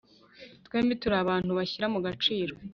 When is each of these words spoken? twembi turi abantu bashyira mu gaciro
twembi 0.65 0.93
turi 1.01 1.15
abantu 1.23 1.51
bashyira 1.57 1.87
mu 1.93 1.99
gaciro 2.05 2.53